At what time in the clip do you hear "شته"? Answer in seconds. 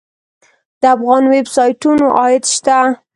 2.55-2.77